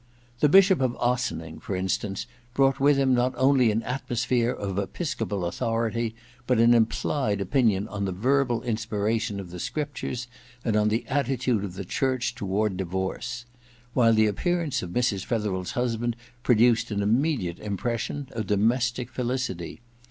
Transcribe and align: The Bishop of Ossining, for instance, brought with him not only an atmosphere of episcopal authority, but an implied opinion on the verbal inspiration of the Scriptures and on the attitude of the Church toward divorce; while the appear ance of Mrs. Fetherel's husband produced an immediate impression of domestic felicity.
The 0.39 0.49
Bishop 0.49 0.81
of 0.81 0.95
Ossining, 0.95 1.59
for 1.59 1.75
instance, 1.75 2.25
brought 2.55 2.79
with 2.79 2.97
him 2.97 3.13
not 3.13 3.35
only 3.37 3.69
an 3.71 3.83
atmosphere 3.83 4.49
of 4.49 4.79
episcopal 4.79 5.45
authority, 5.45 6.15
but 6.47 6.57
an 6.57 6.73
implied 6.73 7.39
opinion 7.39 7.87
on 7.87 8.05
the 8.05 8.11
verbal 8.11 8.63
inspiration 8.63 9.39
of 9.39 9.51
the 9.51 9.59
Scriptures 9.59 10.27
and 10.65 10.75
on 10.75 10.87
the 10.87 11.05
attitude 11.07 11.63
of 11.63 11.75
the 11.75 11.85
Church 11.85 12.33
toward 12.33 12.77
divorce; 12.77 13.45
while 13.93 14.11
the 14.11 14.25
appear 14.25 14.63
ance 14.63 14.81
of 14.81 14.89
Mrs. 14.89 15.23
Fetherel's 15.23 15.73
husband 15.73 16.15
produced 16.41 16.89
an 16.89 17.03
immediate 17.03 17.59
impression 17.59 18.27
of 18.31 18.47
domestic 18.47 19.11
felicity. 19.11 19.81